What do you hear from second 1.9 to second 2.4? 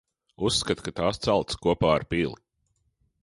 ar pili.